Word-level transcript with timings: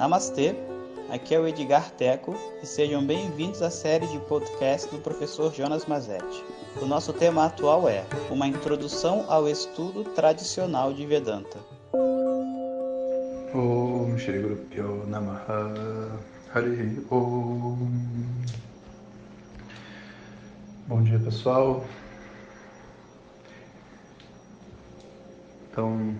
Namastê, 0.00 0.54
aqui 1.10 1.34
é 1.34 1.38
o 1.38 1.46
Edgar 1.46 1.90
Teco 1.90 2.34
e 2.62 2.66
sejam 2.66 3.06
bem-vindos 3.06 3.60
à 3.60 3.68
série 3.68 4.06
de 4.06 4.18
podcast 4.20 4.90
do 4.90 4.98
professor 4.98 5.52
Jonas 5.52 5.84
Mazetti. 5.84 6.42
O 6.80 6.86
nosso 6.86 7.12
tema 7.12 7.44
atual 7.44 7.86
é 7.86 8.06
Uma 8.30 8.46
Introdução 8.46 9.26
ao 9.28 9.46
Estudo 9.46 10.02
Tradicional 10.14 10.94
de 10.94 11.04
Vedanta. 11.04 11.58
Om 13.54 14.16
Shri 14.16 14.40
Guru 14.40 14.56
Pyo 14.70 15.06
Namaha 15.06 16.18
Hari 16.54 17.04
Om 17.10 17.76
Bom 20.88 21.02
dia 21.02 21.18
pessoal 21.18 21.84
Então 25.70 26.18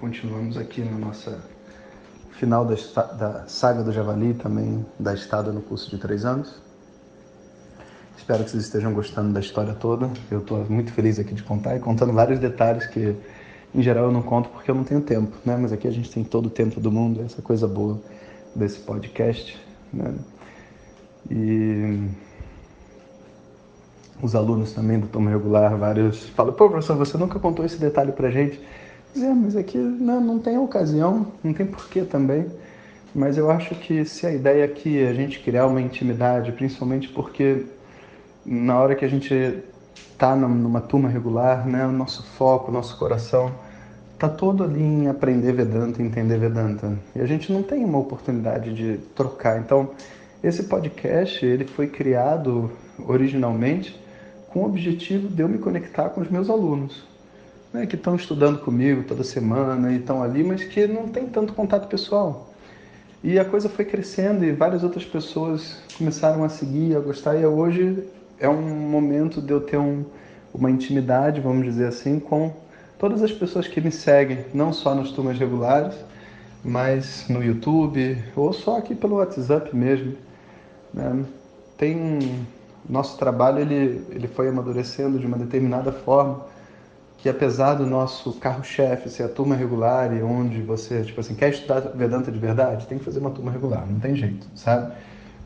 continuamos 0.00 0.56
aqui 0.56 0.80
na 0.80 0.98
nossa 0.98 1.51
final 2.42 2.64
da, 2.64 2.74
da 3.04 3.44
saga 3.46 3.84
do 3.84 3.92
Javali, 3.92 4.34
também 4.34 4.84
da 4.98 5.14
estada 5.14 5.52
no 5.52 5.60
curso 5.60 5.88
de 5.88 5.96
três 5.96 6.24
anos. 6.24 6.60
Espero 8.18 8.42
que 8.42 8.50
vocês 8.50 8.64
estejam 8.64 8.92
gostando 8.92 9.32
da 9.32 9.38
história 9.38 9.74
toda. 9.74 10.10
Eu 10.28 10.40
estou 10.40 10.64
muito 10.68 10.92
feliz 10.92 11.20
aqui 11.20 11.34
de 11.34 11.42
contar 11.44 11.76
e 11.76 11.78
contando 11.78 12.12
vários 12.12 12.40
detalhes 12.40 12.84
que, 12.86 13.14
em 13.72 13.80
geral, 13.80 14.06
eu 14.06 14.10
não 14.10 14.22
conto 14.22 14.48
porque 14.48 14.72
eu 14.72 14.74
não 14.74 14.82
tenho 14.82 15.00
tempo, 15.02 15.36
né? 15.44 15.56
Mas 15.56 15.72
aqui 15.72 15.86
a 15.86 15.92
gente 15.92 16.10
tem 16.10 16.24
todo 16.24 16.46
o 16.46 16.50
tempo 16.50 16.80
do 16.80 16.90
mundo, 16.90 17.22
essa 17.24 17.40
coisa 17.40 17.68
boa 17.68 18.00
desse 18.56 18.80
podcast, 18.80 19.56
né? 19.92 20.12
E 21.30 22.08
os 24.20 24.34
alunos 24.34 24.72
também 24.72 24.98
do 24.98 25.06
Tomo 25.06 25.28
Regular, 25.28 25.76
vários 25.76 26.28
falam: 26.30 26.52
pô, 26.52 26.68
professor, 26.68 26.96
você 26.96 27.16
nunca 27.16 27.38
contou 27.38 27.64
esse 27.64 27.78
detalhe 27.78 28.10
pra 28.10 28.30
gente. 28.30 28.60
É, 29.14 29.28
mas 29.34 29.56
aqui 29.56 29.76
não, 29.76 30.20
não 30.20 30.38
tem 30.38 30.58
ocasião, 30.58 31.26
não 31.44 31.52
tem 31.52 31.66
porquê 31.66 32.02
também. 32.02 32.46
Mas 33.14 33.36
eu 33.36 33.50
acho 33.50 33.74
que 33.74 34.04
se 34.06 34.26
a 34.26 34.32
ideia 34.32 34.64
aqui 34.64 34.98
é 34.98 35.08
a 35.08 35.14
gente 35.14 35.40
criar 35.40 35.66
uma 35.66 35.80
intimidade, 35.80 36.50
principalmente 36.52 37.08
porque 37.08 37.66
na 38.44 38.78
hora 38.80 38.94
que 38.94 39.04
a 39.04 39.08
gente 39.08 39.62
está 39.94 40.34
numa 40.34 40.80
turma 40.80 41.10
regular, 41.10 41.66
né, 41.66 41.86
o 41.86 41.92
nosso 41.92 42.22
foco, 42.22 42.70
o 42.70 42.74
nosso 42.74 42.98
coração 42.98 43.52
está 44.14 44.28
todo 44.28 44.64
ali 44.64 44.82
em 44.82 45.08
aprender 45.08 45.52
Vedanta, 45.52 46.00
entender 46.00 46.38
Vedanta. 46.38 46.96
E 47.14 47.20
a 47.20 47.26
gente 47.26 47.52
não 47.52 47.62
tem 47.62 47.84
uma 47.84 47.98
oportunidade 47.98 48.72
de 48.72 48.96
trocar. 49.14 49.58
Então, 49.60 49.90
esse 50.42 50.62
podcast 50.64 51.44
ele 51.44 51.66
foi 51.66 51.88
criado 51.88 52.70
originalmente 53.06 54.00
com 54.48 54.60
o 54.60 54.66
objetivo 54.66 55.28
de 55.28 55.42
eu 55.42 55.48
me 55.48 55.58
conectar 55.58 56.08
com 56.10 56.20
os 56.20 56.30
meus 56.30 56.48
alunos 56.48 57.11
né, 57.72 57.86
que 57.86 57.96
estão 57.96 58.14
estudando 58.14 58.58
comigo 58.58 59.04
toda 59.04 59.24
semana 59.24 59.92
e 59.92 59.96
estão 59.96 60.22
ali, 60.22 60.44
mas 60.44 60.62
que 60.64 60.86
não 60.86 61.08
tem 61.08 61.26
tanto 61.26 61.52
contato 61.52 61.88
pessoal. 61.88 62.50
E 63.24 63.38
a 63.38 63.44
coisa 63.44 63.68
foi 63.68 63.84
crescendo 63.84 64.44
e 64.44 64.52
várias 64.52 64.82
outras 64.82 65.04
pessoas 65.04 65.80
começaram 65.96 66.44
a 66.44 66.48
seguir, 66.48 66.96
a 66.96 67.00
gostar, 67.00 67.36
e 67.36 67.46
hoje 67.46 68.04
é 68.38 68.48
um 68.48 68.60
momento 68.60 69.40
de 69.40 69.52
eu 69.52 69.60
ter 69.60 69.78
um, 69.78 70.04
uma 70.52 70.70
intimidade, 70.70 71.40
vamos 71.40 71.64
dizer 71.64 71.86
assim, 71.86 72.18
com 72.18 72.52
todas 72.98 73.22
as 73.22 73.32
pessoas 73.32 73.68
que 73.68 73.80
me 73.80 73.92
seguem, 73.92 74.44
não 74.52 74.72
só 74.72 74.94
nas 74.94 75.10
turmas 75.12 75.38
regulares, 75.38 75.94
mas 76.64 77.26
no 77.28 77.42
YouTube 77.42 78.22
ou 78.36 78.52
só 78.52 78.78
aqui 78.78 78.94
pelo 78.94 79.16
WhatsApp 79.16 79.74
mesmo. 79.74 80.14
Né? 80.92 81.24
Tem 81.76 82.44
nosso 82.88 83.16
trabalho 83.16 83.60
ele 83.60 84.04
ele 84.10 84.26
foi 84.26 84.48
amadurecendo 84.48 85.18
de 85.18 85.26
uma 85.26 85.38
determinada 85.38 85.92
forma 85.92 86.44
que 87.22 87.28
apesar 87.28 87.74
do 87.74 87.86
nosso 87.86 88.32
carro-chefe 88.32 89.08
ser 89.08 89.22
a 89.22 89.28
turma 89.28 89.54
regular 89.54 90.12
e 90.12 90.20
onde 90.20 90.60
você, 90.60 91.02
tipo 91.02 91.20
assim, 91.20 91.36
quer 91.36 91.50
estudar 91.50 91.80
Vedanta 91.94 92.32
de 92.32 92.38
verdade, 92.38 92.84
tem 92.88 92.98
que 92.98 93.04
fazer 93.04 93.20
uma 93.20 93.30
turma 93.30 93.52
regular, 93.52 93.86
não 93.88 94.00
tem 94.00 94.16
jeito, 94.16 94.44
sabe? 94.56 94.92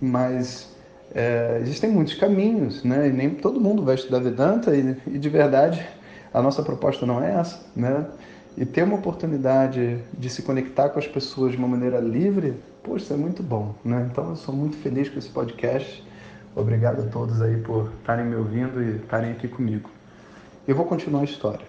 Mas 0.01 0.75
é, 1.15 1.59
existem 1.61 1.91
muitos 1.91 2.15
caminhos, 2.15 2.83
né? 2.83 3.09
E 3.09 3.13
nem 3.13 3.29
todo 3.29 3.61
mundo 3.61 3.85
vai 3.85 3.95
estudar 3.95 4.21
Vedanta 4.21 4.75
e, 4.75 4.97
e, 5.07 5.19
de 5.19 5.29
verdade 5.29 5.87
a 6.33 6.41
nossa 6.41 6.63
proposta 6.63 7.05
não 7.05 7.23
é 7.23 7.35
essa, 7.35 7.61
né? 7.77 8.07
E 8.57 8.65
ter 8.65 8.83
uma 8.83 8.97
oportunidade 8.97 9.99
de 10.15 10.31
se 10.31 10.41
conectar 10.41 10.89
com 10.89 10.99
as 10.99 11.07
pessoas 11.07 11.53
de 11.53 11.59
uma 11.59 11.69
maneira 11.69 12.01
livre, 12.01 12.55
poxa, 12.83 13.13
é 13.13 13.17
muito 13.19 13.43
bom, 13.43 13.75
né? 13.85 14.09
Então 14.11 14.31
eu 14.31 14.37
sou 14.37 14.55
muito 14.55 14.79
feliz 14.79 15.11
com 15.11 15.19
esse 15.19 15.29
podcast. 15.29 16.03
Obrigado 16.55 17.03
a 17.03 17.07
todos 17.07 17.43
aí 17.43 17.59
por 17.59 17.93
estarem 18.01 18.25
me 18.25 18.35
ouvindo 18.35 18.83
e 18.83 18.97
estarem 18.97 19.33
aqui 19.33 19.47
comigo. 19.47 19.96
Eu 20.67 20.75
vou 20.75 20.85
continuar 20.85 21.21
a 21.21 21.25
história. 21.25 21.65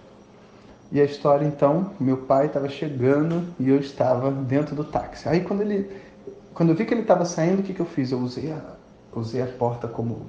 E 0.90 1.00
a 1.00 1.04
história 1.04 1.46
então, 1.46 1.90
meu 2.00 2.16
pai 2.16 2.46
estava 2.46 2.68
chegando 2.68 3.44
e 3.60 3.68
eu 3.68 3.78
estava 3.78 4.30
dentro 4.30 4.74
do 4.74 4.82
táxi. 4.82 5.28
Aí 5.28 5.40
quando 5.40 5.60
ele, 5.60 5.88
quando 6.52 6.70
eu 6.70 6.74
vi 6.74 6.84
que 6.84 6.94
ele 6.94 7.02
estava 7.02 7.24
saindo, 7.24 7.60
o 7.60 7.62
que, 7.62 7.74
que 7.74 7.80
eu 7.80 7.86
fiz? 7.86 8.10
Eu 8.10 8.18
usei 8.18 8.50
a, 8.50 8.58
usei 9.14 9.40
a 9.40 9.46
porta 9.46 9.86
como 9.86 10.26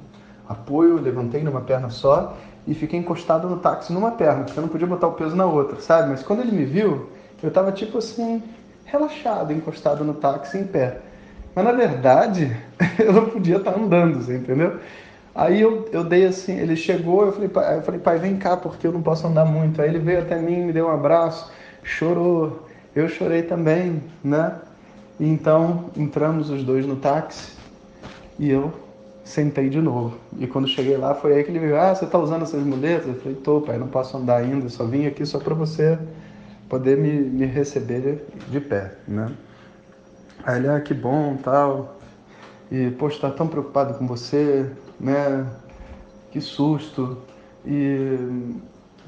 apoio, 0.47 0.99
levantei 0.99 1.41
numa 1.43 1.61
perna 1.61 1.89
só 1.89 2.37
e 2.67 2.75
fiquei 2.75 2.99
encostado 2.99 3.47
no 3.49 3.57
táxi 3.57 3.91
numa 3.91 4.11
perna, 4.11 4.43
porque 4.43 4.59
eu 4.59 4.61
não 4.61 4.69
podia 4.69 4.85
botar 4.85 5.07
o 5.07 5.13
peso 5.13 5.35
na 5.35 5.45
outra, 5.45 5.81
sabe? 5.81 6.09
Mas 6.09 6.21
quando 6.21 6.41
ele 6.41 6.51
me 6.51 6.65
viu, 6.65 7.09
eu 7.41 7.49
estava 7.49 7.71
tipo 7.71 7.97
assim, 7.97 8.43
relaxado, 8.85 9.51
encostado 9.53 10.03
no 10.03 10.13
táxi 10.13 10.57
em 10.59 10.67
pé. 10.67 10.99
Mas 11.55 11.65
na 11.65 11.71
verdade, 11.71 12.55
eu 12.99 13.13
não 13.13 13.29
podia 13.29 13.57
estar 13.57 13.75
andando, 13.75 14.21
você 14.21 14.37
entendeu? 14.37 14.79
Aí 15.33 15.61
eu, 15.61 15.87
eu 15.91 16.03
dei 16.03 16.25
assim, 16.25 16.57
ele 16.57 16.75
chegou, 16.75 17.25
eu 17.25 17.31
falei, 17.31 17.49
pai, 17.49 17.77
eu 17.77 17.81
falei, 17.81 17.99
pai, 17.99 18.17
vem 18.17 18.37
cá, 18.37 18.57
porque 18.57 18.85
eu 18.85 18.91
não 18.91 19.01
posso 19.01 19.27
andar 19.27 19.45
muito. 19.45 19.81
Aí 19.81 19.89
ele 19.89 19.99
veio 19.99 20.19
até 20.19 20.37
mim, 20.37 20.65
me 20.65 20.73
deu 20.73 20.87
um 20.87 20.91
abraço, 20.91 21.51
chorou. 21.83 22.67
Eu 22.95 23.07
chorei 23.07 23.43
também, 23.43 24.03
né? 24.23 24.55
E 25.19 25.27
então 25.27 25.89
entramos 25.95 26.49
os 26.49 26.63
dois 26.63 26.85
no 26.85 26.95
táxi 26.95 27.53
e 28.37 28.49
eu 28.49 28.73
sentei 29.23 29.69
de 29.69 29.79
novo. 29.79 30.17
E 30.39 30.47
quando 30.47 30.67
cheguei 30.67 30.97
lá, 30.97 31.13
foi 31.13 31.33
aí 31.33 31.43
que 31.43 31.51
ele 31.51 31.59
veio, 31.59 31.79
ah, 31.79 31.93
você 31.93 32.05
tá 32.05 32.17
usando 32.17 32.43
essas 32.43 32.63
muletas? 32.63 33.07
Eu 33.07 33.15
falei, 33.15 33.35
tô, 33.35 33.61
pai, 33.61 33.77
não 33.77 33.87
posso 33.87 34.17
andar 34.17 34.37
ainda, 34.37 34.67
só 34.69 34.85
vim 34.85 35.05
aqui 35.05 35.25
só 35.25 35.39
para 35.39 35.53
você 35.53 35.99
poder 36.67 36.97
me, 36.97 37.11
me 37.11 37.45
receber 37.45 38.25
de 38.47 38.59
pé, 38.59 38.93
né? 39.07 39.31
Aí 40.43 40.57
ele, 40.57 40.69
ah, 40.69 40.79
que 40.79 40.93
bom, 40.93 41.35
tal. 41.37 41.97
E, 42.71 42.91
poxa, 42.91 43.19
tá 43.19 43.31
tão 43.31 43.47
preocupado 43.47 43.95
com 43.95 44.07
você, 44.07 44.69
né? 44.99 45.45
Que 46.31 46.41
susto. 46.41 47.17
E 47.65 48.17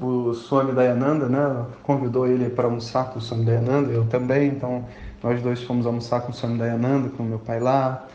o 0.00 0.34
Swami 0.34 0.72
Dayananda, 0.72 1.28
né? 1.28 1.66
Convidou 1.82 2.26
ele 2.26 2.50
para 2.50 2.64
almoçar 2.64 3.10
com 3.10 3.18
o 3.18 3.22
Swami 3.22 3.44
Dayananda, 3.44 3.92
eu 3.92 4.04
também, 4.06 4.48
então 4.48 4.84
nós 5.22 5.40
dois 5.40 5.62
fomos 5.62 5.86
almoçar 5.86 6.22
com 6.22 6.32
o 6.32 6.34
Swami 6.34 6.58
Dayananda, 6.58 7.08
com 7.10 7.22
meu 7.22 7.38
pai 7.38 7.60
lá, 7.60 8.06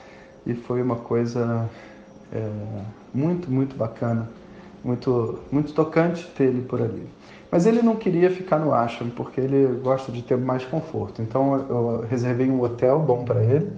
e 0.45 0.53
foi 0.53 0.81
uma 0.81 0.97
coisa 0.97 1.69
é, 2.31 2.49
muito, 3.13 3.49
muito 3.49 3.75
bacana, 3.75 4.29
muito, 4.83 5.39
muito 5.51 5.73
tocante 5.73 6.27
ter 6.35 6.45
ele 6.45 6.61
por 6.61 6.81
ali. 6.81 7.07
Mas 7.49 7.65
ele 7.65 7.81
não 7.81 7.95
queria 7.95 8.29
ficar 8.29 8.59
no 8.59 8.73
ashram, 8.73 9.09
porque 9.09 9.39
ele 9.39 9.79
gosta 9.81 10.11
de 10.11 10.21
ter 10.21 10.37
mais 10.37 10.65
conforto. 10.65 11.21
Então 11.21 11.55
eu 11.69 12.05
reservei 12.09 12.49
um 12.49 12.61
hotel 12.61 12.99
bom 12.99 13.23
para 13.23 13.41
ele 13.41 13.71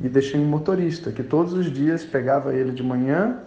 e 0.00 0.08
deixei 0.08 0.40
um 0.40 0.44
motorista 0.44 1.10
que 1.10 1.22
todos 1.22 1.52
os 1.52 1.72
dias 1.72 2.04
pegava 2.04 2.54
ele 2.54 2.72
de 2.72 2.82
manhã, 2.82 3.40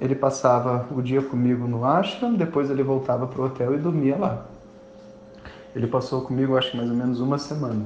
ele 0.00 0.14
passava 0.14 0.86
o 0.94 1.00
dia 1.00 1.22
comigo 1.22 1.66
no 1.66 1.84
ashram, 1.84 2.34
depois 2.34 2.70
ele 2.70 2.82
voltava 2.82 3.26
para 3.26 3.40
o 3.40 3.44
hotel 3.46 3.74
e 3.74 3.78
dormia 3.78 4.16
lá. 4.16 4.46
Ele 5.74 5.86
passou 5.86 6.22
comigo, 6.22 6.56
acho 6.56 6.70
que 6.70 6.76
mais 6.76 6.88
ou 6.88 6.96
menos 6.96 7.20
uma 7.20 7.38
semana. 7.38 7.84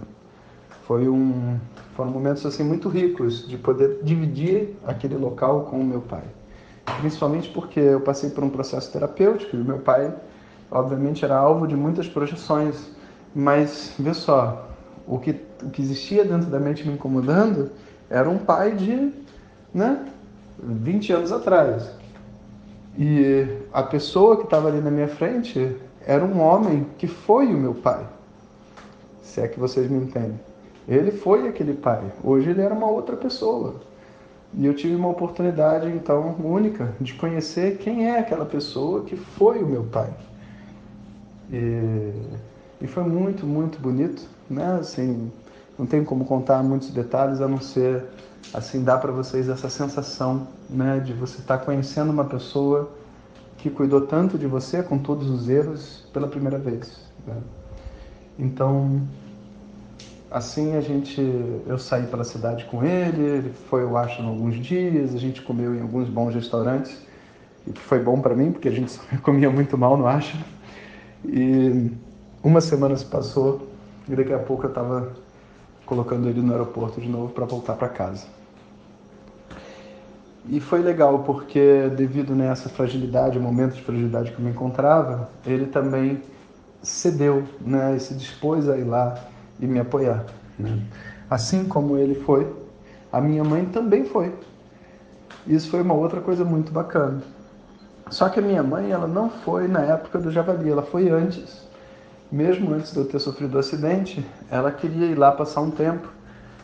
Foi 0.86 1.08
um, 1.08 1.58
foram 1.94 2.10
momentos 2.10 2.44
assim 2.44 2.62
muito 2.62 2.88
ricos 2.88 3.46
de 3.46 3.56
poder 3.56 4.00
dividir 4.02 4.76
aquele 4.86 5.16
local 5.16 5.62
com 5.62 5.80
o 5.80 5.84
meu 5.84 6.00
pai. 6.00 6.24
Principalmente 7.00 7.50
porque 7.50 7.80
eu 7.80 8.00
passei 8.00 8.30
por 8.30 8.42
um 8.42 8.50
processo 8.50 8.90
terapêutico 8.92 9.56
e 9.56 9.58
meu 9.58 9.78
pai, 9.78 10.14
obviamente, 10.70 11.24
era 11.24 11.36
alvo 11.36 11.66
de 11.66 11.76
muitas 11.76 12.08
projeções. 12.08 12.90
Mas, 13.34 13.94
vê 13.98 14.14
só, 14.14 14.68
o 15.06 15.18
que, 15.18 15.34
o 15.62 15.70
que 15.70 15.82
existia 15.82 16.24
dentro 16.24 16.48
da 16.48 16.58
mente 16.58 16.86
me 16.86 16.94
incomodando 16.94 17.70
era 18.08 18.28
um 18.28 18.38
pai 18.38 18.72
de 18.72 19.12
né, 19.72 20.06
20 20.58 21.12
anos 21.12 21.32
atrás. 21.32 21.90
E 22.98 23.46
a 23.72 23.82
pessoa 23.82 24.36
que 24.36 24.44
estava 24.44 24.68
ali 24.68 24.80
na 24.80 24.90
minha 24.90 25.08
frente 25.08 25.76
era 26.04 26.24
um 26.24 26.40
homem 26.40 26.86
que 26.96 27.06
foi 27.06 27.46
o 27.46 27.56
meu 27.56 27.74
pai. 27.74 28.06
Se 29.22 29.40
é 29.40 29.48
que 29.48 29.58
vocês 29.58 29.88
me 29.90 29.98
entendem. 29.98 30.40
Ele 30.88 31.10
foi 31.10 31.46
aquele 31.46 31.74
pai. 31.74 32.02
Hoje 32.24 32.50
ele 32.50 32.62
era 32.62 32.74
uma 32.74 32.88
outra 32.88 33.14
pessoa. 33.16 33.76
E 34.54 34.64
eu 34.64 34.74
tive 34.74 34.94
uma 34.94 35.10
oportunidade, 35.10 35.86
então, 35.88 36.34
única, 36.42 36.94
de 36.98 37.12
conhecer 37.14 37.76
quem 37.76 38.08
é 38.08 38.18
aquela 38.18 38.46
pessoa 38.46 39.04
que 39.04 39.14
foi 39.14 39.62
o 39.62 39.66
meu 39.66 39.84
pai. 39.84 40.08
E, 41.52 42.12
e 42.80 42.86
foi 42.86 43.04
muito, 43.04 43.46
muito 43.46 43.78
bonito 43.78 44.26
né? 44.48 44.78
Assim, 44.80 45.30
não 45.78 45.86
tem 45.86 46.04
como 46.04 46.24
contar 46.24 46.62
muitos 46.62 46.90
detalhes 46.90 47.40
a 47.40 47.46
não 47.46 47.60
ser 47.60 48.04
assim 48.52 48.82
dar 48.82 48.98
para 48.98 49.12
vocês 49.12 49.48
essa 49.48 49.68
sensação, 49.68 50.48
né, 50.68 51.00
de 51.00 51.12
você 51.12 51.38
estar 51.38 51.58
tá 51.58 51.64
conhecendo 51.64 52.10
uma 52.10 52.24
pessoa 52.24 52.90
que 53.58 53.70
cuidou 53.70 54.02
tanto 54.02 54.38
de 54.38 54.46
você 54.46 54.82
com 54.82 54.98
todos 54.98 55.28
os 55.28 55.48
erros 55.48 56.06
pela 56.12 56.26
primeira 56.28 56.58
vez. 56.58 57.00
Né? 57.26 57.36
Então, 58.38 59.02
assim 60.30 60.76
a 60.76 60.80
gente, 60.80 61.20
eu 61.66 61.78
saí 61.78 62.06
pela 62.06 62.24
cidade 62.24 62.64
com 62.66 62.84
ele, 62.84 63.22
ele 63.22 63.52
foi 63.68 63.82
eu 63.82 63.96
acho 63.96 64.22
em 64.22 64.26
alguns 64.26 64.56
dias, 64.56 65.14
a 65.14 65.18
gente 65.18 65.42
comeu 65.42 65.74
em 65.74 65.82
alguns 65.82 66.08
bons 66.08 66.34
restaurantes, 66.34 66.96
o 67.66 67.72
que 67.72 67.80
foi 67.80 67.98
bom 67.98 68.20
para 68.20 68.34
mim 68.34 68.52
porque 68.52 68.68
a 68.68 68.72
gente 68.72 68.98
comia 69.22 69.50
muito 69.50 69.76
mal 69.76 69.96
no 69.96 70.06
acho. 70.06 70.36
E 71.24 71.90
uma 72.42 72.60
semana 72.60 72.96
se 72.96 73.04
passou 73.04 73.68
e 74.08 74.14
daqui 74.14 74.32
a 74.32 74.38
pouco 74.38 74.64
eu 74.64 74.68
estava 74.68 75.12
colocando 75.88 76.28
ele 76.28 76.42
no 76.42 76.52
aeroporto 76.52 77.00
de 77.00 77.08
novo 77.08 77.32
para 77.32 77.46
voltar 77.46 77.74
para 77.74 77.88
casa. 77.88 78.26
E 80.46 80.60
foi 80.60 80.80
legal 80.80 81.20
porque 81.20 81.90
devido 81.96 82.34
nessa 82.34 82.68
fragilidade, 82.68 83.38
o 83.38 83.40
momento 83.40 83.74
de 83.74 83.82
fragilidade 83.82 84.30
que 84.30 84.38
eu 84.38 84.44
me 84.44 84.50
encontrava, 84.50 85.28
ele 85.46 85.66
também 85.66 86.22
cedeu, 86.82 87.42
né, 87.60 87.96
e 87.96 88.00
se 88.00 88.14
dispôs 88.14 88.68
a 88.68 88.76
ir 88.76 88.84
lá 88.84 89.18
e 89.58 89.66
me 89.66 89.80
apoiar. 89.80 90.26
Né? 90.58 90.78
Assim 91.28 91.64
como 91.64 91.96
ele 91.96 92.14
foi, 92.14 92.50
a 93.10 93.20
minha 93.20 93.42
mãe 93.42 93.64
também 93.64 94.04
foi. 94.04 94.34
Isso 95.46 95.70
foi 95.70 95.80
uma 95.82 95.94
outra 95.94 96.20
coisa 96.20 96.44
muito 96.44 96.70
bacana. 96.70 97.22
Só 98.10 98.28
que 98.28 98.38
a 98.38 98.42
minha 98.42 98.62
mãe, 98.62 98.90
ela 98.90 99.06
não 99.06 99.28
foi 99.28 99.68
na 99.68 99.80
época 99.80 100.18
do 100.18 100.30
javali, 100.30 100.70
ela 100.70 100.82
foi 100.82 101.10
antes. 101.10 101.67
Mesmo 102.30 102.74
antes 102.74 102.92
de 102.92 102.98
eu 102.98 103.06
ter 103.06 103.18
sofrido 103.18 103.54
o 103.54 103.58
acidente, 103.58 104.24
ela 104.50 104.70
queria 104.70 105.06
ir 105.06 105.14
lá 105.14 105.32
passar 105.32 105.62
um 105.62 105.70
tempo. 105.70 106.08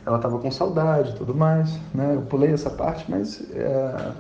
Ela 0.05 0.16
estava 0.16 0.38
com 0.38 0.50
saudade 0.50 1.11
e 1.11 1.14
tudo 1.14 1.34
mais. 1.34 1.78
Né? 1.94 2.12
Eu 2.14 2.22
pulei 2.22 2.52
essa 2.52 2.69
parte, 2.69 3.11
mas 3.11 3.43
é... 3.52 4.12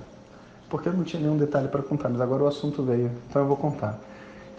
porque 0.70 0.88
eu 0.88 0.92
não 0.94 1.04
tinha 1.04 1.20
nenhum 1.20 1.36
detalhe 1.36 1.68
para 1.68 1.82
contar. 1.82 2.08
Mas 2.08 2.20
agora 2.20 2.44
o 2.44 2.46
assunto 2.46 2.82
veio, 2.82 3.10
então 3.28 3.42
eu 3.42 3.48
vou 3.48 3.56
contar. 3.56 3.98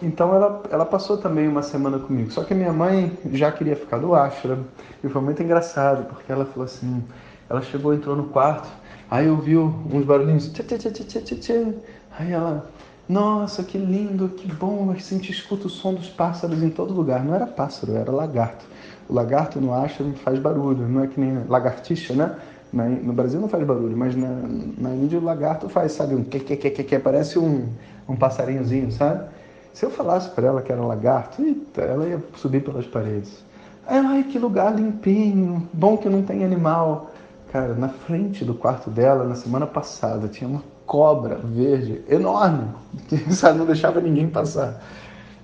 Então 0.02 0.34
ela, 0.34 0.62
ela 0.70 0.84
passou 0.84 1.16
também 1.16 1.48
uma 1.48 1.62
semana 1.62 1.98
comigo. 1.98 2.30
Só 2.30 2.44
que 2.44 2.54
minha 2.54 2.72
mãe 2.72 3.18
já 3.32 3.50
queria 3.50 3.74
ficar 3.74 3.98
do 3.98 4.14
Ashram. 4.14 4.64
E 5.02 5.08
foi 5.08 5.22
muito 5.22 5.42
engraçado, 5.42 6.04
porque 6.04 6.30
ela 6.30 6.44
falou 6.44 6.66
assim: 6.66 7.02
ela 7.48 7.62
chegou, 7.62 7.94
entrou 7.94 8.14
no 8.14 8.24
quarto, 8.24 8.68
aí 9.10 9.28
ouviu 9.28 9.74
uns 9.92 10.04
barulhinhos. 10.04 10.48
Tchê, 10.52 10.62
tchê, 10.62 10.78
tchê, 10.78 11.04
tchê, 11.04 11.36
tchê. 11.36 11.74
Aí 12.18 12.32
ela, 12.32 12.66
nossa, 13.08 13.62
que 13.62 13.78
lindo, 13.78 14.28
que 14.28 14.52
bom, 14.52 14.90
a 14.90 14.94
gente 14.94 15.30
escuta 15.30 15.68
o 15.68 15.70
som 15.70 15.94
dos 15.94 16.08
pássaros 16.08 16.60
em 16.62 16.70
todo 16.70 16.92
lugar. 16.92 17.24
Não 17.24 17.34
era 17.34 17.46
pássaro, 17.46 17.94
era 17.94 18.10
lagarto. 18.10 18.64
O 19.08 19.14
lagarto 19.14 19.60
no 19.60 19.72
Ashram 19.72 20.12
faz 20.14 20.38
barulho, 20.38 20.88
não 20.88 21.04
é 21.04 21.06
que 21.06 21.20
nem 21.20 21.44
lagartixa, 21.46 22.14
né? 22.14 22.36
no 22.72 23.12
Brasil 23.12 23.40
não 23.40 23.48
faz 23.48 23.64
barulho, 23.64 23.96
mas 23.96 24.14
na, 24.14 24.28
na 24.76 24.90
Índia 24.90 25.18
o 25.18 25.24
lagarto 25.24 25.68
faz, 25.68 25.92
sabe, 25.92 26.14
um 26.14 26.24
que, 26.24 26.40
que, 26.40 26.56
que, 26.56 26.70
que, 26.70 26.84
que 26.84 26.98
parece 26.98 27.38
um, 27.38 27.68
um 28.08 28.16
passarinhozinho, 28.16 28.90
sabe? 28.92 29.28
Se 29.72 29.86
eu 29.86 29.90
falasse 29.90 30.28
para 30.30 30.48
ela 30.48 30.62
que 30.62 30.72
era 30.72 30.82
lagarto, 30.82 31.42
eita, 31.42 31.82
ela 31.82 32.06
ia 32.06 32.22
subir 32.34 32.62
pelas 32.62 32.86
paredes. 32.86 33.44
Ai, 33.86 34.24
que 34.24 34.38
lugar 34.38 34.74
limpinho, 34.74 35.66
bom 35.72 35.96
que 35.96 36.08
não 36.08 36.22
tem 36.22 36.44
animal. 36.44 37.12
Cara, 37.52 37.74
na 37.74 37.88
frente 37.88 38.44
do 38.44 38.54
quarto 38.54 38.90
dela, 38.90 39.24
na 39.24 39.36
semana 39.36 39.66
passada, 39.66 40.28
tinha 40.28 40.48
uma 40.48 40.62
cobra 40.86 41.36
verde 41.36 42.02
enorme, 42.08 42.68
que 43.08 43.18
sabe, 43.34 43.58
não 43.58 43.66
deixava 43.66 44.00
ninguém 44.00 44.28
passar. 44.28 44.82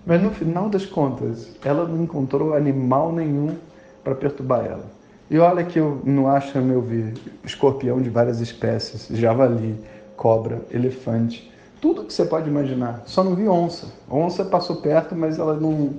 Mas 0.06 0.22
no 0.22 0.30
final 0.30 0.68
das 0.68 0.86
contas, 0.86 1.50
ela 1.64 1.86
não 1.86 2.02
encontrou 2.02 2.54
animal 2.54 3.12
nenhum 3.12 3.56
para 4.02 4.14
perturbar 4.14 4.64
ela. 4.64 4.84
E 5.30 5.38
olha 5.38 5.64
que 5.64 5.78
eu 5.78 6.00
não 6.04 6.28
acho 6.28 6.56
eu 6.58 6.82
vi 6.82 7.14
escorpião 7.44 8.00
de 8.02 8.10
várias 8.10 8.40
espécies, 8.40 9.08
javali, 9.16 9.78
cobra, 10.16 10.62
elefante 10.70 11.52
tudo 11.82 12.04
que 12.04 12.14
você 12.14 12.24
pode 12.24 12.48
imaginar. 12.48 13.02
Só 13.06 13.24
não 13.24 13.34
vi 13.34 13.48
onça. 13.48 13.88
onça 14.08 14.44
passou 14.44 14.76
perto, 14.76 15.16
mas 15.16 15.40
ela 15.40 15.54
não, 15.54 15.90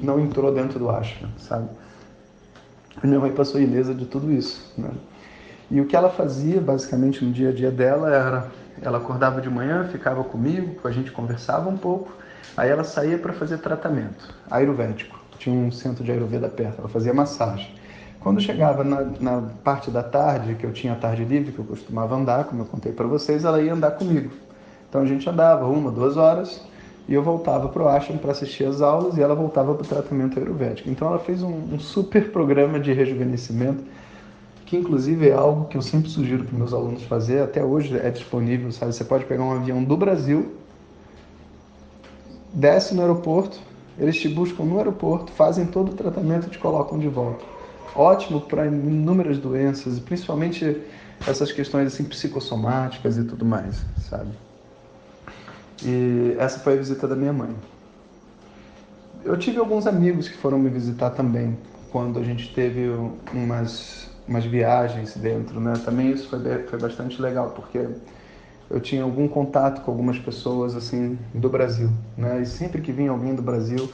não 0.00 0.20
entrou 0.20 0.54
dentro 0.54 0.78
do 0.78 0.88
ashram, 0.88 1.28
sabe? 1.36 1.68
A 3.02 3.04
minha 3.04 3.18
mãe 3.18 3.32
passou 3.32 3.60
ilesa 3.60 3.92
de 3.92 4.06
tudo 4.06 4.32
isso, 4.32 4.72
né? 4.78 4.90
E 5.68 5.80
o 5.80 5.86
que 5.86 5.96
ela 5.96 6.08
fazia, 6.08 6.60
basicamente, 6.60 7.24
no 7.24 7.32
dia 7.32 7.48
a 7.48 7.52
dia 7.52 7.72
dela 7.72 8.08
era... 8.08 8.65
Ela 8.82 8.98
acordava 8.98 9.40
de 9.40 9.48
manhã, 9.48 9.84
ficava 9.90 10.22
comigo, 10.24 10.80
a 10.86 10.90
gente 10.90 11.10
conversava 11.10 11.68
um 11.68 11.76
pouco, 11.76 12.12
aí 12.56 12.70
ela 12.70 12.84
saía 12.84 13.18
para 13.18 13.32
fazer 13.32 13.58
tratamento 13.58 14.34
ayurvédico. 14.50 15.18
Tinha 15.38 15.54
um 15.54 15.70
centro 15.70 16.04
de 16.04 16.12
ayurveda 16.12 16.48
perto, 16.48 16.80
ela 16.80 16.88
fazia 16.88 17.12
massagem. 17.12 17.74
Quando 18.20 18.40
chegava 18.40 18.82
na, 18.82 19.02
na, 19.20 19.42
parte 19.62 19.90
da 19.90 20.02
tarde, 20.02 20.56
que 20.56 20.64
eu 20.64 20.72
tinha 20.72 20.94
a 20.94 20.96
tarde 20.96 21.24
livre, 21.24 21.52
que 21.52 21.58
eu 21.58 21.64
costumava 21.64 22.16
andar, 22.16 22.44
como 22.44 22.62
eu 22.62 22.66
contei 22.66 22.90
para 22.90 23.06
vocês, 23.06 23.44
ela 23.44 23.60
ia 23.60 23.72
andar 23.72 23.92
comigo. 23.92 24.32
Então 24.88 25.00
a 25.02 25.06
gente 25.06 25.28
andava 25.28 25.66
uma, 25.66 25.90
duas 25.92 26.16
horas 26.16 26.60
e 27.08 27.14
eu 27.14 27.22
voltava 27.22 27.68
para 27.68 27.82
o 27.82 27.88
ashram 27.88 28.18
para 28.18 28.32
assistir 28.32 28.64
as 28.64 28.80
aulas 28.80 29.16
e 29.16 29.22
ela 29.22 29.34
voltava 29.34 29.74
para 29.74 29.84
o 29.84 29.86
tratamento 29.86 30.38
ayurvédico. 30.38 30.90
Então 30.90 31.06
ela 31.06 31.18
fez 31.18 31.42
um, 31.42 31.52
um, 31.72 31.78
super 31.78 32.32
programa 32.32 32.80
de 32.80 32.92
rejuvenescimento, 32.92 33.84
que 34.66 34.76
inclusive 34.76 35.28
é 35.28 35.32
algo 35.32 35.66
que 35.66 35.76
eu 35.76 35.82
sempre 35.82 36.10
sugiro 36.10 36.44
para 36.44 36.58
meus 36.58 36.74
alunos 36.74 37.04
fazer, 37.04 37.40
até 37.40 37.64
hoje 37.64 37.96
é 37.96 38.10
disponível, 38.10 38.70
sabe? 38.72 38.92
Você 38.92 39.04
pode 39.04 39.24
pegar 39.24 39.44
um 39.44 39.52
avião 39.52 39.82
do 39.82 39.96
Brasil, 39.96 40.54
desce 42.52 42.94
no 42.94 43.00
aeroporto, 43.00 43.58
eles 43.98 44.16
te 44.16 44.28
buscam 44.28 44.64
no 44.64 44.78
aeroporto, 44.78 45.32
fazem 45.32 45.66
todo 45.66 45.92
o 45.92 45.94
tratamento 45.94 46.48
e 46.48 46.50
te 46.50 46.58
colocam 46.58 46.98
de 46.98 47.08
volta. 47.08 47.44
Ótimo 47.94 48.40
para 48.40 48.66
inúmeras 48.66 49.38
doenças, 49.38 49.98
principalmente 50.00 50.82
essas 51.26 51.52
questões 51.52 51.86
assim 51.86 52.04
psicossomáticas 52.04 53.16
e 53.16 53.24
tudo 53.24 53.44
mais, 53.44 53.82
sabe? 54.10 54.30
E 55.84 56.34
essa 56.38 56.58
foi 56.58 56.74
a 56.74 56.76
visita 56.76 57.06
da 57.06 57.14
minha 57.14 57.32
mãe. 57.32 57.54
Eu 59.24 59.36
tive 59.38 59.58
alguns 59.58 59.86
amigos 59.86 60.28
que 60.28 60.36
foram 60.36 60.58
me 60.58 60.68
visitar 60.68 61.10
também, 61.10 61.56
quando 61.90 62.18
a 62.18 62.22
gente 62.22 62.52
teve 62.52 62.88
umas, 63.32 64.10
umas 64.28 64.44
viagens 64.44 65.16
dentro, 65.16 65.60
né? 65.60 65.74
Também 65.84 66.10
isso 66.10 66.28
foi, 66.28 66.40
foi 66.64 66.78
bastante 66.78 67.20
legal, 67.20 67.50
porque 67.50 67.86
eu 68.68 68.80
tinha 68.80 69.02
algum 69.02 69.28
contato 69.28 69.82
com 69.82 69.90
algumas 69.90 70.18
pessoas, 70.18 70.74
assim, 70.74 71.18
do 71.32 71.48
Brasil, 71.48 71.90
né? 72.16 72.42
E 72.42 72.46
sempre 72.46 72.82
que 72.82 72.92
vinha 72.92 73.10
alguém 73.10 73.34
do 73.34 73.42
Brasil, 73.42 73.88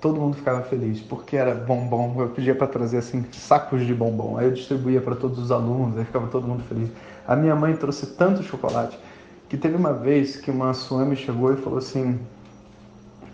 todo 0.00 0.20
mundo 0.20 0.36
ficava 0.36 0.62
feliz, 0.62 1.00
porque 1.00 1.36
era 1.36 1.54
bombom. 1.54 2.14
Eu 2.18 2.28
pedia 2.28 2.54
para 2.54 2.66
trazer, 2.66 2.98
assim, 2.98 3.24
sacos 3.32 3.86
de 3.86 3.94
bombom. 3.94 4.36
Aí 4.36 4.46
eu 4.46 4.52
distribuía 4.52 5.00
para 5.00 5.16
todos 5.16 5.38
os 5.38 5.50
alunos, 5.50 5.98
aí 5.98 6.04
ficava 6.04 6.26
todo 6.28 6.46
mundo 6.46 6.62
feliz. 6.64 6.90
A 7.26 7.34
minha 7.34 7.54
mãe 7.54 7.74
trouxe 7.76 8.06
tanto 8.06 8.42
chocolate 8.42 8.98
que 9.48 9.56
teve 9.56 9.76
uma 9.76 9.92
vez 9.92 10.36
que 10.36 10.50
uma 10.50 10.72
Swami 10.72 11.16
chegou 11.16 11.52
e 11.52 11.56
falou 11.56 11.78
assim, 11.78 12.20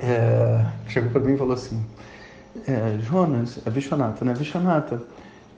é, 0.00 0.64
chegou 0.88 1.10
para 1.10 1.20
mim 1.20 1.34
e 1.34 1.36
falou 1.36 1.54
assim, 1.54 1.84
é, 2.66 2.98
Jonas, 3.00 3.60
é 3.66 3.70
Vishwanatha, 3.70 4.24
né? 4.24 4.32
Vishwanatha, 4.32 5.02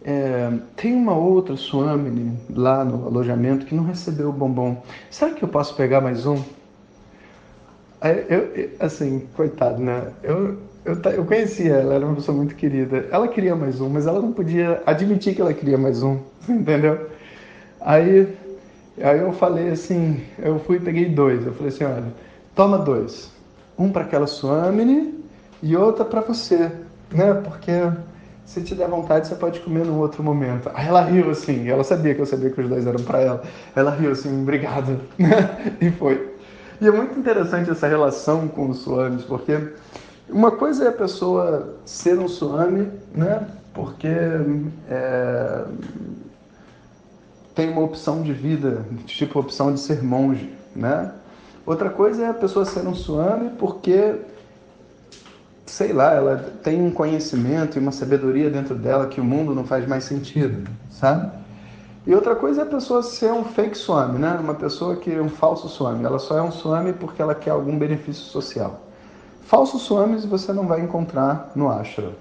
é, 0.04 0.50
tem 0.76 0.94
uma 0.94 1.14
outra 1.14 1.56
Swami 1.56 2.32
lá 2.50 2.84
no 2.84 3.06
alojamento 3.06 3.66
que 3.66 3.74
não 3.74 3.84
recebeu 3.84 4.30
o 4.30 4.32
bombom. 4.32 4.82
Será 5.10 5.32
que 5.34 5.42
eu 5.42 5.48
posso 5.48 5.74
pegar 5.74 6.00
mais 6.00 6.26
um? 6.26 6.42
Aí, 8.00 8.24
eu, 8.28 8.70
assim, 8.80 9.26
coitado, 9.34 9.82
né? 9.82 10.12
Eu, 10.22 10.58
eu, 10.84 10.94
eu 11.12 11.24
conhecia 11.24 11.74
ela, 11.74 11.94
era 11.94 12.06
uma 12.06 12.14
pessoa 12.14 12.36
muito 12.36 12.54
querida. 12.54 13.08
Ela 13.10 13.28
queria 13.28 13.56
mais 13.56 13.80
um, 13.80 13.88
mas 13.88 14.06
ela 14.06 14.20
não 14.20 14.32
podia 14.32 14.82
admitir 14.86 15.34
que 15.34 15.40
ela 15.40 15.52
queria 15.52 15.76
mais 15.76 16.02
um, 16.02 16.18
entendeu? 16.48 17.08
Aí 17.80 18.36
Aí 19.02 19.20
eu 19.20 19.32
falei 19.32 19.70
assim, 19.70 20.20
eu 20.38 20.58
fui 20.58 20.76
e 20.76 20.80
peguei 20.80 21.06
dois. 21.06 21.46
Eu 21.46 21.52
falei 21.54 21.68
assim, 21.68 21.84
olha, 21.84 22.12
toma 22.54 22.78
dois. 22.78 23.30
Um 23.78 23.90
para 23.90 24.02
aquela 24.02 24.26
Suamini 24.26 25.24
e 25.62 25.76
outra 25.76 26.04
para 26.04 26.20
você, 26.20 26.70
né? 27.12 27.34
Porque 27.44 27.72
se 28.48 28.62
te 28.62 28.74
der 28.74 28.88
vontade, 28.88 29.28
você 29.28 29.34
pode 29.34 29.60
comer 29.60 29.84
num 29.84 29.98
outro 29.98 30.22
momento. 30.22 30.70
Aí 30.72 30.88
ela 30.88 31.02
riu 31.02 31.28
assim, 31.30 31.68
ela 31.68 31.84
sabia 31.84 32.14
que 32.14 32.20
eu 32.22 32.24
sabia 32.24 32.48
que 32.48 32.58
os 32.58 32.66
dois 32.66 32.86
eram 32.86 33.04
para 33.04 33.20
ela. 33.20 33.42
Ela 33.76 33.90
riu 33.90 34.10
assim, 34.10 34.40
obrigado. 34.40 34.98
e 35.78 35.90
foi. 35.90 36.34
E 36.80 36.86
é 36.86 36.90
muito 36.90 37.18
interessante 37.18 37.70
essa 37.70 37.86
relação 37.86 38.48
com 38.48 38.70
os 38.70 38.78
suamis, 38.78 39.22
porque 39.22 39.74
uma 40.30 40.50
coisa 40.50 40.86
é 40.86 40.88
a 40.88 40.92
pessoa 40.92 41.76
ser 41.84 42.18
um 42.18 42.26
suami, 42.26 42.88
né? 43.14 43.46
Porque 43.74 44.08
é, 44.88 45.64
tem 47.54 47.68
uma 47.68 47.82
opção 47.82 48.22
de 48.22 48.32
vida, 48.32 48.82
tipo 49.04 49.38
opção 49.38 49.74
de 49.74 49.80
ser 49.80 50.02
monge, 50.02 50.50
né? 50.74 51.12
Outra 51.66 51.90
coisa 51.90 52.24
é 52.24 52.28
a 52.30 52.34
pessoa 52.34 52.64
ser 52.64 52.86
um 52.88 52.94
suami 52.94 53.50
porque, 53.58 54.14
sei 55.68 55.92
lá, 55.92 56.14
ela 56.14 56.36
tem 56.62 56.82
um 56.82 56.90
conhecimento 56.90 57.76
e 57.76 57.80
uma 57.80 57.92
sabedoria 57.92 58.50
dentro 58.50 58.74
dela 58.74 59.06
que 59.06 59.20
o 59.20 59.24
mundo 59.24 59.54
não 59.54 59.64
faz 59.64 59.86
mais 59.86 60.04
sentido, 60.04 60.68
sabe? 60.90 61.30
E 62.06 62.14
outra 62.14 62.34
coisa 62.34 62.62
é 62.62 62.64
a 62.64 62.66
pessoa 62.66 63.02
ser 63.02 63.30
um 63.32 63.44
fake 63.44 63.76
swami, 63.76 64.18
né? 64.18 64.38
Uma 64.40 64.54
pessoa 64.54 64.96
que 64.96 65.12
é 65.12 65.20
um 65.20 65.28
falso 65.28 65.68
swami. 65.68 66.04
Ela 66.04 66.18
só 66.18 66.38
é 66.38 66.42
um 66.42 66.50
swami 66.50 66.94
porque 66.94 67.20
ela 67.20 67.34
quer 67.34 67.50
algum 67.50 67.78
benefício 67.78 68.24
social. 68.24 68.80
Falsos 69.42 69.82
swamis 69.82 70.24
você 70.24 70.52
não 70.52 70.66
vai 70.66 70.80
encontrar 70.80 71.52
no 71.54 71.70
ashram. 71.70 72.12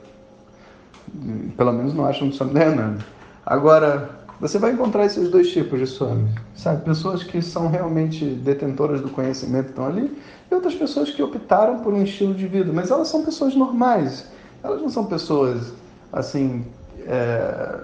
Pelo 1.56 1.72
menos 1.72 1.94
no 1.94 2.06
ashram 2.06 2.28
do 2.28 2.36
Swami 2.36 2.54
Dayananda. 2.54 3.06
Agora, 3.46 4.10
você 4.40 4.60
vai 4.60 4.72
encontrar 4.72 5.06
esses 5.06 5.30
dois 5.30 5.50
tipos 5.52 5.80
de 5.80 5.88
swamis, 5.88 6.30
sabe? 6.56 6.84
Pessoas 6.84 7.24
que 7.24 7.42
são 7.42 7.70
realmente 7.70 8.24
detentoras 8.24 9.02
do 9.02 9.10
conhecimento 9.10 9.70
estão 9.70 9.88
ali 9.88 10.16
e 10.50 10.54
outras 10.54 10.76
pessoas 10.76 11.10
que 11.10 11.24
optaram 11.24 11.80
por 11.80 11.94
um 11.94 12.04
estilo 12.04 12.34
de 12.36 12.48
vida, 12.48 12.72
mas 12.72 12.92
elas 12.92 13.08
são 13.08 13.24
pessoas 13.24 13.56
normais. 13.56 14.28
Elas 14.64 14.82
não 14.82 14.90
são 14.90 15.06
pessoas 15.06 15.74
assim 16.14 16.66
é, 17.06 17.80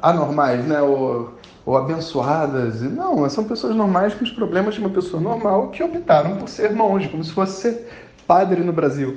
anormais, 0.00 0.64
né? 0.66 0.82
Ou, 0.82 1.32
ou 1.64 1.76
abençoadas. 1.76 2.82
Não, 2.82 3.28
são 3.30 3.44
pessoas 3.44 3.74
normais 3.76 4.12
com 4.12 4.24
os 4.24 4.30
problemas 4.30 4.74
de 4.74 4.80
uma 4.80 4.90
pessoa 4.90 5.22
normal 5.22 5.68
que 5.68 5.82
optaram 5.82 6.36
por 6.36 6.48
ser 6.48 6.72
monge, 6.72 7.08
como 7.08 7.22
se 7.22 7.32
fosse 7.32 7.80
padre 8.26 8.62
no 8.62 8.72
Brasil. 8.72 9.16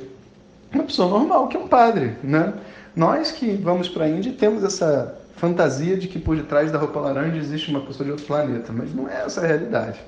Uma 0.71 0.83
pessoa 0.83 1.09
normal 1.09 1.47
que 1.47 1.57
é 1.57 1.59
um 1.59 1.67
padre, 1.67 2.15
né? 2.23 2.53
Nós 2.95 3.31
que 3.31 3.55
vamos 3.55 3.89
para 3.89 4.05
a 4.05 4.09
Índia 4.09 4.33
temos 4.37 4.63
essa 4.63 5.24
fantasia 5.35 5.97
de 5.97 6.07
que 6.07 6.19
por 6.19 6.35
detrás 6.35 6.71
da 6.71 6.77
roupa 6.77 6.99
laranja 6.99 7.37
existe 7.37 7.69
uma 7.69 7.81
pessoa 7.81 8.05
de 8.05 8.11
outro 8.11 8.25
planeta, 8.25 8.71
mas 8.71 8.93
não 8.93 9.09
é 9.09 9.23
essa 9.23 9.41
a 9.41 9.47
realidade. 9.47 9.99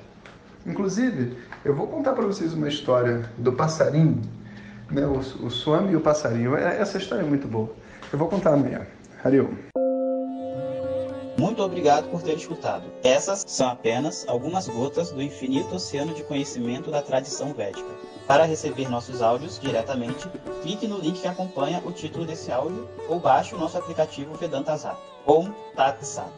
Inclusive, 0.66 1.36
eu 1.64 1.74
vou 1.74 1.86
contar 1.86 2.12
para 2.12 2.26
vocês 2.26 2.52
uma 2.52 2.68
história 2.68 3.28
do 3.38 3.52
passarinho, 3.52 4.20
né? 4.90 5.06
o, 5.06 5.18
o 5.18 5.50
Swami 5.50 5.92
e 5.92 5.96
o 5.96 6.00
passarinho. 6.00 6.56
É, 6.56 6.78
essa 6.78 6.98
história 6.98 7.22
é 7.22 7.26
muito 7.26 7.46
boa. 7.46 7.70
Eu 8.12 8.18
vou 8.18 8.28
contar 8.28 8.54
amanhã. 8.54 8.86
Hariom. 9.22 9.48
Muito 11.38 11.62
obrigado 11.62 12.10
por 12.10 12.20
ter 12.20 12.36
escutado. 12.36 12.84
Essas 13.04 13.44
são 13.46 13.68
apenas 13.68 14.26
algumas 14.28 14.66
gotas 14.66 15.12
do 15.12 15.22
infinito 15.22 15.74
oceano 15.76 16.12
de 16.12 16.24
conhecimento 16.24 16.90
da 16.90 17.00
tradição 17.00 17.54
védica. 17.54 17.88
Para 18.28 18.44
receber 18.44 18.90
nossos 18.90 19.22
áudios 19.22 19.58
diretamente, 19.58 20.28
clique 20.60 20.86
no 20.86 20.98
link 20.98 21.18
que 21.22 21.26
acompanha 21.26 21.82
o 21.82 21.90
título 21.90 22.26
desse 22.26 22.52
áudio 22.52 22.86
ou 23.08 23.18
baixe 23.18 23.54
o 23.54 23.58
nosso 23.58 23.78
aplicativo 23.78 24.34
Vedanta 24.34 24.76
Zap. 24.76 25.00
Om 25.26 25.50
Tat 25.74 26.04
Sat. 26.04 26.28